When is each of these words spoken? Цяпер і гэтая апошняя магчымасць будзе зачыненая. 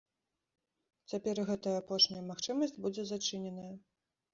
Цяпер 1.13 1.35
і 1.43 1.47
гэтая 1.51 1.75
апошняя 1.83 2.27
магчымасць 2.33 2.77
будзе 2.83 3.11
зачыненая. 3.15 3.73